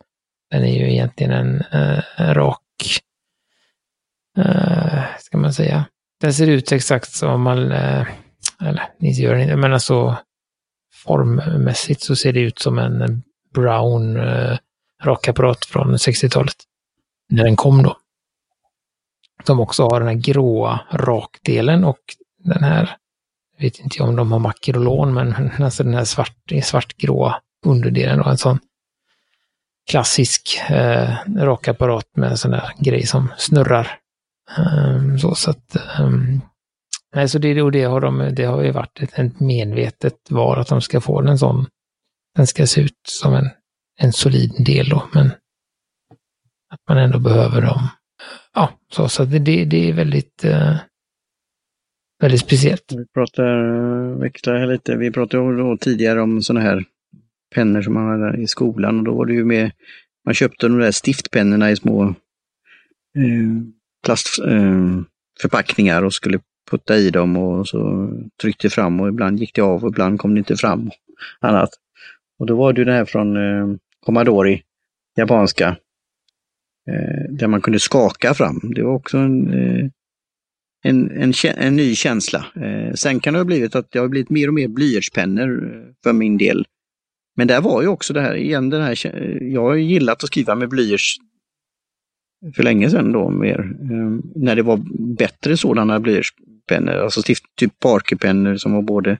[0.52, 2.60] Den är ju egentligen en eh, uh, rak,
[4.38, 5.86] uh, eh, ska man säga.
[6.22, 8.08] Den ser ut exakt som man, uh,
[8.62, 10.18] eller inte gör den men alltså
[10.94, 14.58] formmässigt så ser det ut som en brown uh,
[15.04, 16.56] rakapparat från 60-talet.
[17.30, 17.98] När den kom då.
[19.44, 22.00] Som också har den här gråa rakdelen och
[22.38, 22.98] den här
[23.64, 28.38] vet inte om de har makrolån, men alltså den här svart, svartgrå underdelen och en
[28.38, 28.60] sån
[29.92, 34.00] klassisk eh, rakapparat med en sån där grej som snurrar.
[34.58, 36.42] Um, så, så att, um,
[37.16, 40.60] nej, så det, och det har de, det har ju varit ett, ett medvetet val
[40.60, 41.68] att de ska få en sån,
[42.36, 43.50] den ska se ut som en,
[44.00, 45.28] en solid del då, men
[46.70, 47.88] att man ändå behöver dem.
[48.54, 50.76] Ja, så, så det, det, är väldigt, eh,
[52.24, 52.92] väldigt speciellt.
[52.98, 56.84] Vi pratar, eh, växlar här lite, vi pratade då tidigare om sådana här
[57.56, 59.72] pennor som man hade i skolan och då var det ju med,
[60.26, 62.14] man köpte de där stiftpennorna i små eh,
[64.06, 66.40] plastförpackningar eh, och skulle
[66.72, 68.10] putta i dem och så
[68.42, 70.92] tryckte fram och ibland gick det av och ibland kom det inte fram.
[71.40, 71.70] Annat.
[72.40, 73.68] Och då var det det här från eh,
[74.06, 74.60] Commodore,
[75.18, 75.68] japanska,
[76.90, 78.60] eh, där man kunde skaka fram.
[78.76, 79.90] Det var också en eh,
[80.84, 82.46] en, en, en ny känsla.
[82.56, 85.94] Eh, sen kan det ha blivit att det har blivit mer och mer blyertspennor eh,
[86.04, 86.66] för min del.
[87.36, 90.28] Men där var ju också det här, igen den här, eh, jag har gillat att
[90.28, 91.18] skriva med blyerts
[92.56, 93.60] för länge sedan då mer.
[93.60, 94.80] Eh, när det var
[95.18, 99.18] bättre sådana blyertspennor, alltså stift, typ Parkerpennor som var både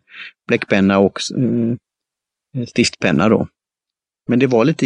[0.48, 1.76] bläckpenna och eh,
[2.58, 3.48] eh stiftpenna då.
[4.30, 4.86] Men det var lite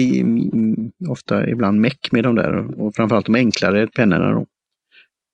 [1.10, 4.32] ofta ibland meck med de där och framförallt de enklare pennorna.
[4.32, 4.46] Då.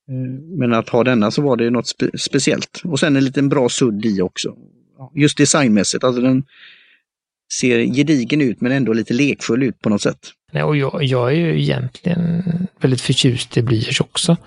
[0.09, 2.81] Eh, men att ha denna så var det något spe speciellt.
[2.83, 4.55] Och sen en liten bra sudd i också.
[5.15, 6.43] Just designmässigt, alltså den
[7.59, 10.19] ser gedigen ut men ändå lite lekfull ut på något sätt.
[10.51, 12.43] Nej, och jag, jag är ju egentligen
[12.79, 14.37] väldigt förtjust i blyerts också.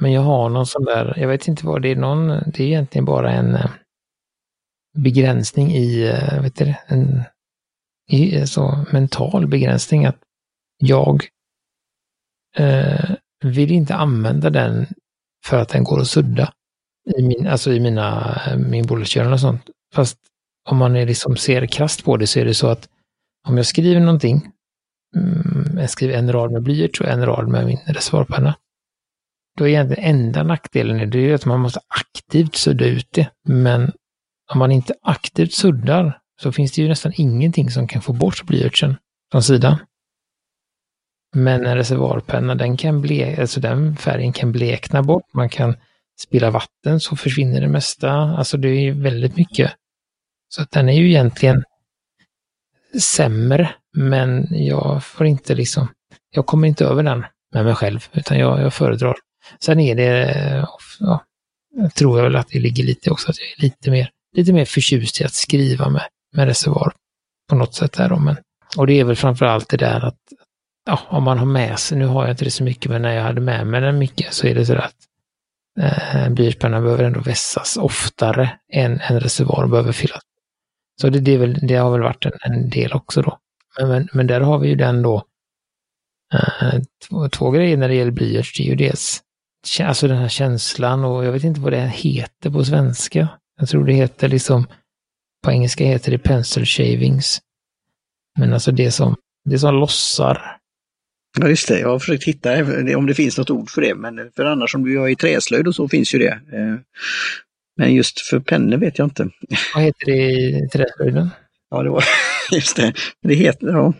[0.00, 2.66] Men jag har någon sån där, jag vet inte vad det är, någon, det är
[2.66, 3.70] egentligen bara en eh,
[4.96, 7.22] begränsning i, eh, vet du, en
[8.10, 10.18] i, så mental begränsning att
[10.78, 11.24] jag
[12.56, 13.10] eh,
[13.44, 14.86] vill inte använda den
[15.46, 16.52] för att den går att sudda.
[17.18, 19.62] I min, alltså i mina, min bulletjournal och sånt.
[19.94, 20.18] Fast
[20.68, 22.88] om man är liksom ser krasst på det så är det så att
[23.48, 24.52] om jag skriver någonting,
[25.16, 28.54] mm, jag skriver en rad med blyerts och en rad med min reservoarpenna.
[29.58, 33.30] Då är egentligen enda nackdelen är det att man måste aktivt sudda ut det.
[33.48, 33.92] Men
[34.52, 38.44] om man inte aktivt suddar så finns det ju nästan ingenting som kan få bort
[38.46, 38.96] blyertsen
[39.32, 39.78] från sidan.
[41.34, 45.34] Men en reservoarpenna, den, kan ble, alltså den färgen kan blekna bort.
[45.34, 45.76] Man kan
[46.20, 48.10] spilla vatten så försvinner det mesta.
[48.12, 49.72] Alltså det är väldigt mycket.
[50.48, 51.64] Så att den är ju egentligen
[53.00, 55.88] sämre, men jag får inte liksom,
[56.30, 59.16] jag kommer inte över den med mig själv, utan jag, jag föredrar.
[59.60, 60.66] Sen är det,
[61.00, 61.24] ja,
[61.76, 64.52] jag tror jag väl att det ligger lite också, att jag är lite mer, lite
[64.52, 66.92] mer förtjust i att skriva med, med reservoar
[67.48, 68.16] på något sätt där.
[68.16, 68.36] Men,
[68.76, 70.18] och det är väl framför allt det där att,
[70.86, 73.12] ja, om man har med sig, nu har jag inte det så mycket, men när
[73.12, 74.94] jag hade med mig den mycket så är det så att
[75.80, 80.22] eh, blyertspennan behöver ändå vässas oftare än en reservoar behöver fyllas.
[81.00, 83.38] Så det, det, väl, det, har väl varit en, en, del också då.
[83.78, 85.24] Men, men, men, där har vi ju den då,
[86.34, 88.52] eh, två, två, grejer när det gäller blyerts.
[88.56, 89.22] Det är ju dels
[89.80, 93.28] alltså den här känslan och jag vet inte vad det heter på svenska.
[93.58, 94.66] Jag tror det heter liksom
[95.44, 97.40] På engelska heter det pencil shavings.
[98.38, 100.55] Men alltså det som, det som lossar.
[101.40, 102.64] Ja just det, jag har försökt hitta
[102.96, 105.68] om det finns något ord för det, men för annars om du gör i träslöjd
[105.68, 106.40] och så finns ju det.
[106.52, 106.74] Eh,
[107.76, 109.28] men just för pennor vet jag inte.
[109.74, 111.30] Vad heter det i träslöjden?
[111.70, 112.04] Ja, det var
[112.52, 112.94] just det.
[113.22, 113.92] Det heter, ja.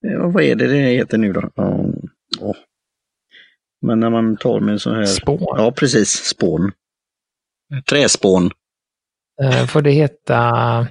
[0.00, 1.50] ja vad är det det heter nu då?
[2.40, 2.54] Ja.
[3.86, 5.06] Men när man tar med en sån här...
[5.06, 5.38] Spån.
[5.40, 6.10] Ja, precis.
[6.10, 6.72] Spån.
[7.88, 8.50] Träspån.
[9.42, 10.88] Eh, får det heta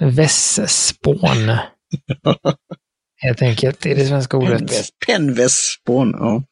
[0.00, 1.18] vässpån?
[3.20, 4.70] Helt enkelt, är det svenska ordet.
[5.06, 6.42] Pennvässpån, ja.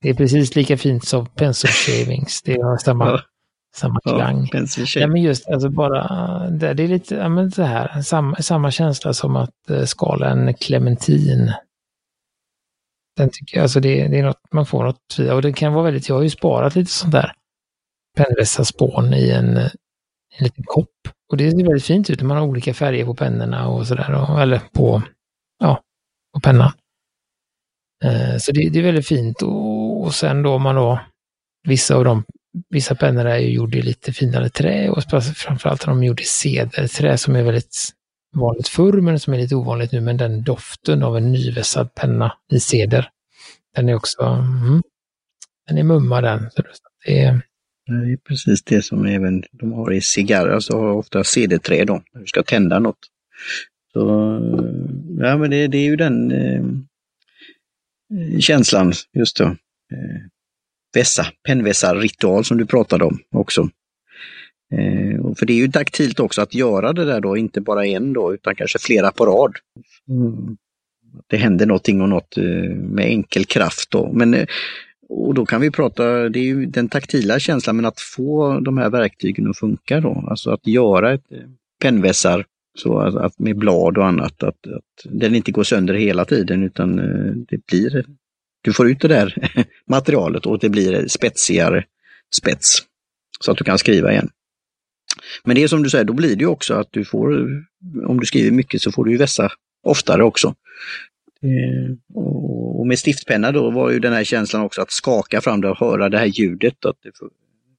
[0.00, 2.42] Det är precis lika fint som pencil shavings.
[2.42, 3.20] Det har samma, ja.
[3.76, 4.50] samma klang.
[4.52, 8.36] Ja, ja, men just alltså bara, det, det är lite, ja men så här, samma,
[8.36, 11.52] samma känsla som att uh, skala en clementin.
[13.16, 15.84] Den tycker jag, alltså det, det är något, man får något, och det kan vara
[15.84, 17.32] väldigt, jag har ju sparat lite sånt där
[18.16, 19.70] pennvässarspån i en, en
[20.38, 20.90] liten kopp.
[21.30, 24.60] Och det ser väldigt fint ut, man har olika färger på pennorna och sådär, eller
[24.72, 25.02] på,
[26.36, 26.72] på pennan.
[28.04, 31.00] Eh, så det, det, är väldigt fint och, och sen då man då,
[31.68, 32.24] vissa av de,
[32.68, 35.02] vissa pennor är ju gjorda i lite finare trä och
[35.36, 37.76] framförallt är de gjorda i cederträ som är väldigt
[38.36, 40.00] vanligt förr men som är lite ovanligt nu.
[40.00, 43.10] Men den doften av en nyvässad penna i ceder,
[43.76, 44.82] den är också, mm,
[45.68, 46.50] den är mumma den.
[46.50, 46.62] Så
[47.06, 47.40] det är,
[47.86, 52.02] det är precis det som även de har i cigarrer, alltså har ofta cederträ då,
[52.12, 52.98] när du ska tända något.
[53.96, 54.08] Så,
[55.18, 56.64] ja men det, det är ju den eh,
[58.38, 59.44] känslan, just då.
[59.44, 60.20] Eh,
[60.94, 63.68] vässa, pennvässar-ritual som du pratade om också.
[64.72, 68.12] Eh, för det är ju taktilt också att göra det där då, inte bara en
[68.12, 69.56] då, utan kanske flera på rad.
[70.08, 70.56] Mm.
[71.26, 74.12] Det händer någonting och något eh, med enkel kraft då.
[74.12, 74.46] Men, eh,
[75.08, 78.78] och då kan vi prata, det är ju den taktila känslan, men att få de
[78.78, 81.38] här verktygen att funka då, alltså att göra ett eh,
[81.82, 82.44] pennvässar
[82.76, 86.62] så att, att, med blad och annat, att, att den inte går sönder hela tiden
[86.62, 88.04] utan eh, det blir,
[88.62, 89.52] du får ut det där
[89.86, 91.84] materialet och det blir spetsigare
[92.36, 92.78] spets.
[93.40, 94.28] Så att du kan skriva igen.
[95.44, 97.48] Men det är som du säger, då blir det också att du får,
[98.06, 100.54] om du skriver mycket så får du ju vässa oftare också.
[101.42, 102.16] Eh,
[102.78, 105.78] och med stiftpenna då var ju den här känslan också att skaka fram det och
[105.78, 107.10] höra det här ljudet, att det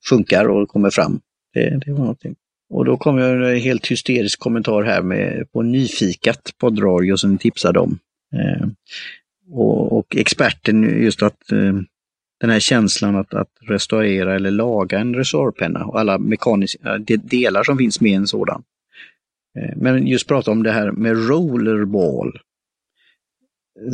[0.10, 1.19] funkar och kommer fram.
[1.53, 2.36] Det, det var någonting.
[2.69, 7.38] Och då kom jag en helt hysterisk kommentar här med, på Nyfikat poddradio som ni
[7.38, 7.99] tipsade om.
[8.36, 8.67] Eh,
[9.51, 11.73] och, och, experten just att eh,
[12.39, 17.77] den här känslan att, att restaurera eller laga en resorpenna och alla mekaniska delar som
[17.77, 18.63] finns med en sådan.
[19.60, 22.39] Eh, men just prata om det här med rollerball.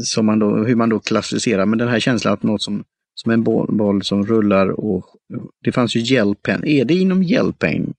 [0.03, 2.83] Som man då, hur man då klassificerar, men den här känslan att något som,
[3.15, 5.05] som en boll, boll som rullar och
[5.63, 6.65] det fanns ju hjälpen.
[6.65, 7.93] Är det inom hjälpen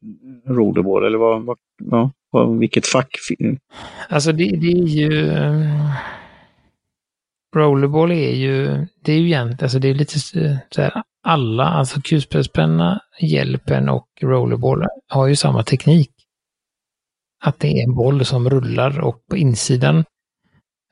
[0.47, 1.57] rollerball eller vad, vad,
[1.91, 3.17] ja, vad, vilket fack?
[4.09, 5.95] Alltså det, det är ju eh,
[7.57, 12.01] Rollerball är ju, det är ju egentligen, alltså det är lite så här, alla, alltså
[12.01, 16.11] kulspetspenna, hjälpen och rollerball har ju samma teknik.
[17.45, 20.05] Att det är en boll som rullar och på insidan,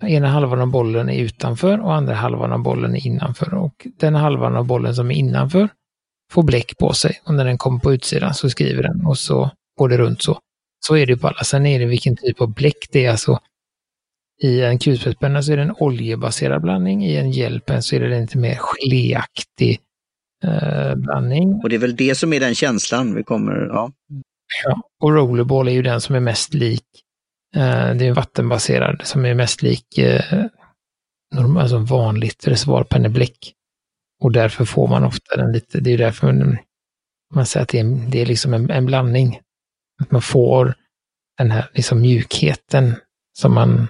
[0.03, 3.55] ena halvan av bollen är utanför och andra halvan av bollen är innanför.
[3.55, 5.69] Och den halvan av bollen som är innanför
[6.33, 9.51] får bläck på sig och när den kommer på utsidan så skriver den och så
[9.79, 10.39] går det runt så.
[10.87, 11.45] Så är det på alla.
[11.45, 13.41] Sen är det vilken typ av bläck det är, alltså
[14.43, 18.17] i en kulspetspenna så är det en oljebaserad blandning, i en hjälpen så är det
[18.17, 19.79] en lite mer geléaktig
[20.45, 21.55] eh, blandning.
[21.55, 23.93] Och det är väl det som är den känslan vi kommer, ja.
[24.65, 26.85] ja och rollerball är ju den som är mest lik,
[27.57, 30.45] eh, det är vattenbaserad, som är mest lik eh,
[31.35, 33.55] norm, alltså vanligt reservoarpennebläck.
[34.23, 36.59] Och därför får man ofta den lite, det är därför man,
[37.35, 39.41] man säger att det är, det är liksom en, en blandning.
[40.01, 40.75] Att man får
[41.39, 42.97] den här liksom mjukheten
[43.39, 43.89] som man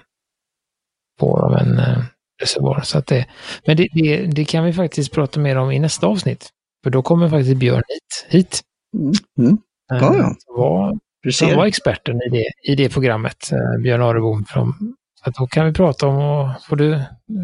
[1.17, 2.03] spår av en eh,
[2.41, 2.81] reservoar.
[2.81, 3.25] Så att det,
[3.65, 6.49] men det, det, det, kan vi faktiskt prata mer om i nästa avsnitt.
[6.83, 8.25] För då kommer faktiskt Björn hit.
[8.29, 8.61] hit.
[8.97, 9.13] Mm.
[9.39, 9.57] Mm.
[9.87, 10.35] Ja, ja.
[10.47, 10.99] Var,
[11.31, 14.45] som var experten i det, i det programmet, eh, Björn Arebom.
[14.45, 16.99] Från, då kan vi prata om och får du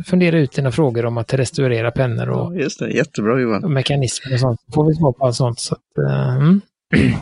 [0.05, 2.91] fundera ut dina frågor om att restaurera pennor och, ja, just det.
[2.91, 3.63] Jättebra, Johan.
[3.63, 4.59] och mekanismer och sånt.
[4.73, 5.59] får vi svar på allt sånt.
[5.59, 6.61] Så att, uh, mm.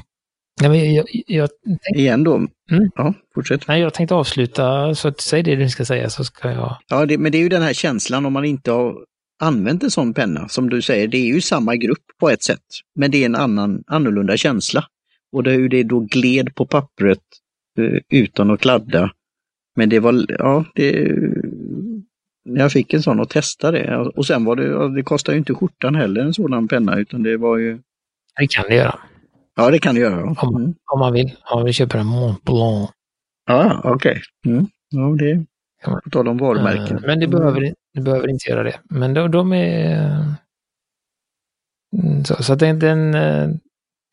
[0.62, 2.02] Nej, men jag, jag tänkte...
[2.02, 2.36] Igen då?
[2.36, 2.92] Mm.
[2.96, 3.68] Ja, fortsätt.
[3.68, 6.78] Nej, jag tänkte avsluta, så att säg det du ska säga så ska jag...
[6.88, 8.96] Ja, det, men det är ju den här känslan om man inte har
[9.40, 12.66] använt en sån penna, som du säger, det är ju samma grupp på ett sätt,
[12.96, 14.84] men det är en annan, annorlunda känsla.
[15.32, 17.20] Och det är hur det då gled på pappret
[17.80, 19.12] uh, utan att kladda.
[19.78, 21.10] Men det var, ja, det...
[22.44, 23.98] Jag fick en sån och testade det.
[23.98, 27.38] Och sen var det, det kostade ju inte skjortan heller en sådan penna, utan det
[27.38, 27.80] var ju...
[28.40, 29.00] Det kan det göra.
[29.56, 30.24] Ja, det kan du göra.
[30.38, 30.74] Om, Mm.
[30.94, 31.36] om man vill.
[31.52, 32.90] Om man vill köpa en Mont Blanc.
[33.48, 34.22] Ja, okej.
[34.46, 34.68] Mm.
[34.90, 35.46] Ja, det
[36.04, 36.98] på tal om varumärken.
[36.98, 38.80] Eh, Men det behöver, det behöver inte göra det.
[38.90, 40.24] Men de, de är...
[41.98, 43.50] Mm, Så, så att den, den, eh,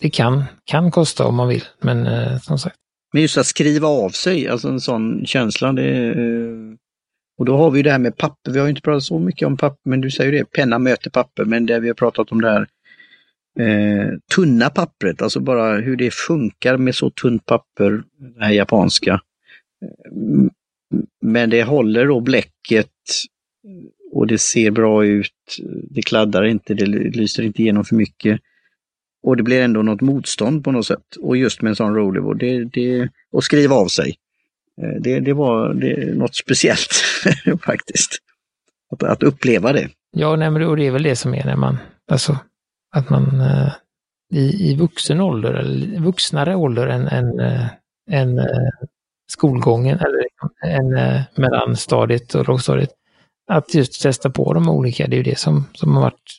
[0.00, 1.64] det kan, kan kosta om man vill.
[1.80, 2.76] Men eh, som sagt.
[3.14, 5.72] Men just att skriva av sig, alltså en sån känsla.
[5.72, 6.76] Det, eh,
[7.38, 8.50] och då har vi det här med papper.
[8.50, 10.78] Vi har ju inte pratat så mycket om papper, men du säger ju det, penna
[10.78, 11.44] möter papper.
[11.44, 12.66] Men det vi har pratat om det här
[13.60, 18.02] eh, tunna pappret, alltså bara hur det funkar med så tunt papper,
[18.36, 19.12] det här japanska.
[19.82, 20.12] Eh,
[21.22, 22.90] men det håller då bläcket
[24.12, 25.58] och det ser bra ut.
[25.90, 28.40] Det kladdar inte, det lyser inte igenom för mycket.
[29.24, 31.16] Och det blir ändå något motstånd på något sätt.
[31.20, 34.14] Och just med en sån rollerboard, det, det, och skriva av sig.
[34.82, 36.92] Eh, det, det var det något speciellt
[37.62, 38.18] faktiskt.
[38.92, 39.88] Att, att uppleva det.
[40.10, 41.78] Ja, nej, men det, är väl det som är när man,
[42.10, 42.38] alltså,
[42.96, 43.72] att man eh,
[44.32, 47.66] i, i vuxen ålder, eller vuxnare ålder än, än, eh,
[48.10, 48.68] än eh,
[49.32, 50.26] skolgången, eller
[50.66, 52.90] än eh, mellanstadiet och lågstadiet,
[53.50, 56.38] att just testa på de olika, det är ju det som, som har varit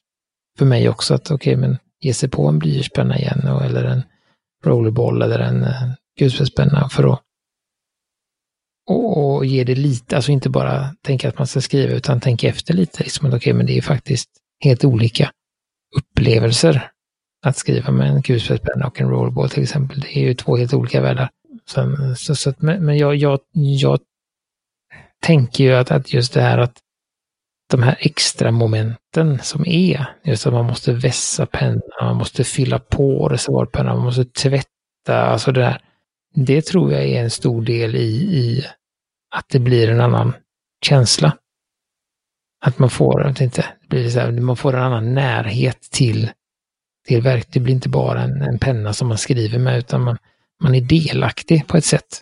[0.58, 4.04] för mig också, att okej, men ge sig på en blyertspenna igen, och, eller en
[4.64, 7.22] rollerboll eller en eh, kulspetspenna för att
[8.90, 12.48] och, och ge det lite, alltså inte bara tänka att man ska skriva utan tänka
[12.48, 13.04] efter lite.
[13.04, 14.30] Liksom, att okej, men det är faktiskt
[14.64, 15.32] helt olika
[15.98, 16.92] upplevelser
[17.46, 20.00] att skriva med en kulspetspenna och en rollerball till exempel.
[20.00, 21.30] Det är ju två helt olika världar.
[21.70, 24.00] Sen, så, så att, men men jag, jag, jag
[25.22, 26.78] tänker ju att, att just det här att
[27.70, 32.80] de här extra momenten som är, just att man måste vässa pennan, man måste fylla
[32.80, 35.82] på reservoarpennan, man måste tvätta, alltså det där.
[36.36, 38.66] Det tror jag är en stor del i, i
[39.36, 40.34] att det blir en annan
[40.86, 41.38] känsla.
[42.66, 45.82] Att man får, jag vet inte, det blir så här, man får en annan närhet
[45.82, 46.30] till,
[47.08, 47.48] till verk.
[47.52, 50.18] Det blir inte bara en, en penna som man skriver med, utan man,
[50.64, 52.22] man är delaktig på ett sätt.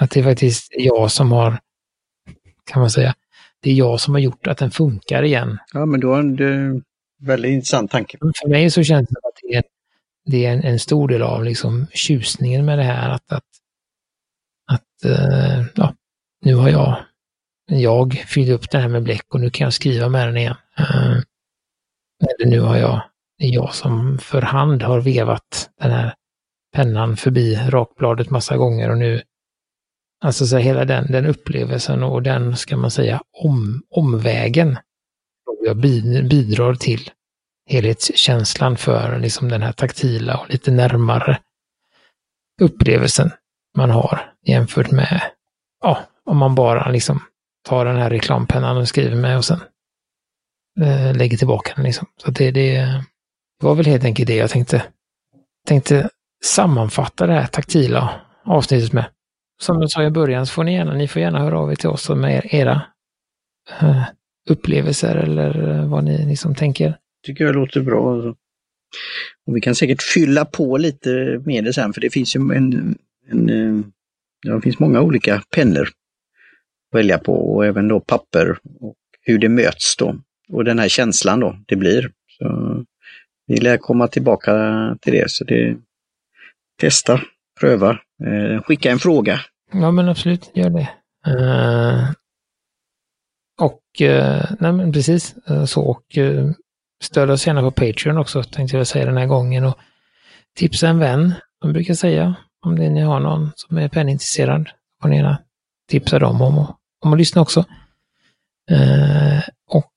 [0.00, 1.58] Att det är faktiskt jag som har,
[2.64, 3.14] kan man säga,
[3.64, 5.58] det är jag som har gjort att den funkar igen.
[5.72, 6.82] Ja, men då är det en
[7.22, 8.18] väldigt intressant tanke.
[8.18, 9.64] För mig så känns det att det är,
[10.24, 13.44] det är en, en stor del av liksom tjusningen med det här att, att,
[14.72, 15.94] att eh, ja,
[16.44, 17.04] nu har jag,
[17.66, 20.56] jag fyllt upp den här med bläck och nu kan jag skriva med den igen.
[20.78, 21.16] Eh,
[22.20, 23.02] eller nu har jag,
[23.38, 26.14] det är jag som för hand har vevat den här
[26.74, 29.22] pennan förbi rakbladet massa gånger och nu,
[30.24, 34.78] alltså så hela den, den upplevelsen och den, ska man säga, om, omvägen
[35.64, 35.76] jag
[36.28, 37.10] bidrar till
[37.66, 41.38] helhetskänslan för liksom den här taktila och lite närmare
[42.62, 43.30] upplevelsen
[43.76, 45.22] man har jämfört med,
[45.82, 47.22] ja, om man bara liksom
[47.68, 49.60] tar den här reklampennan och skriver med och sen
[50.80, 52.06] eh, lägger tillbaka den liksom.
[52.16, 52.76] Så det, det,
[53.60, 54.82] det var väl helt enkelt det jag tänkte,
[55.66, 56.08] tänkte
[56.44, 59.13] sammanfatta det här taktila avsnittet med.
[59.60, 61.76] Som jag sa i början så får ni gärna, ni får gärna höra av er
[61.76, 62.82] till oss med er, era
[63.80, 64.02] eh,
[64.50, 66.96] upplevelser eller eh, vad ni liksom tänker.
[67.26, 68.14] tycker jag låter bra.
[68.14, 68.28] alltså.
[69.46, 72.98] Och vi kan säkert fylla på lite med det sen, för det finns ju en,
[73.30, 73.84] en eh,
[74.46, 79.38] ja, det finns många olika pennor att välja på och även då papper och hur
[79.38, 80.16] det möts då.
[80.48, 82.10] Och den här känslan då det blir.
[82.38, 82.84] Så
[83.46, 84.52] vi lär komma tillbaka
[85.00, 85.76] till det, så det
[86.80, 87.20] testa,
[87.60, 89.40] pröva, eh, skicka en fråga.
[89.72, 90.88] Ja, men absolut, gör det.
[91.26, 92.10] Eh,
[93.60, 95.82] och, eh, nej men precis eh, så.
[95.82, 96.52] Och uh,
[97.02, 99.64] stöd oss gärna på Patreon också, tänkte jag säga den här gången.
[99.64, 99.78] Och
[100.56, 102.34] tipsa en vän, som brukar säga.
[102.66, 104.68] Om det ni har någon som är penningintresserad.
[105.02, 105.38] får ni gärna
[105.90, 107.64] tipsa dem om, att- om att lyssna också.
[108.70, 109.38] Eh,
[109.70, 109.90] och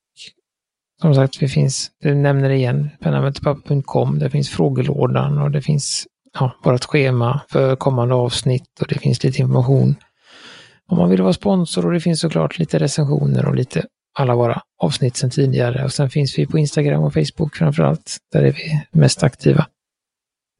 [1.02, 6.06] som sagt, vi finns, du nämner det igen, pennameterpapper.com, det finns frågelådan och det finns
[6.32, 9.96] ja, vårt schema för kommande avsnitt och det finns lite information
[10.88, 13.84] om man vill vara sponsor och det finns såklart lite recensioner och lite
[14.18, 15.84] alla våra avsnitt sedan tidigare.
[15.84, 18.16] Och sen finns vi på Instagram och Facebook framför allt.
[18.32, 19.66] Där är vi mest aktiva.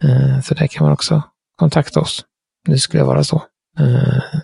[0.05, 1.23] Eh, så där kan man också
[1.57, 2.25] kontakta oss.
[2.67, 3.43] Det skulle vara så.
[3.79, 4.41] Eh,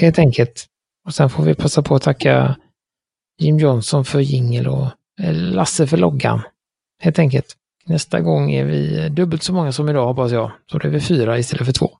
[0.00, 0.66] helt enkelt.
[1.06, 2.56] Och sen får vi passa på att tacka
[3.38, 4.86] Jim Johnson för jingel och
[5.20, 6.42] eh, Lasse för loggan.
[7.02, 7.56] Helt enkelt.
[7.86, 10.52] Nästa gång är vi dubbelt så många som idag hoppas jag.
[10.72, 11.90] Så det är vi fyra istället för två.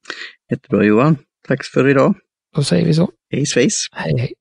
[0.50, 1.16] Jättebra Johan.
[1.48, 2.14] Tack för idag.
[2.56, 3.10] Då säger vi så.
[3.30, 3.88] Hej svejs!
[3.92, 4.32] Hej hej.